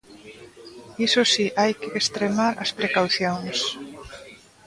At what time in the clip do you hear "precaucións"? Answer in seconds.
2.79-3.57